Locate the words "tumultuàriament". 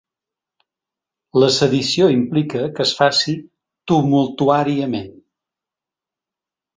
3.91-5.13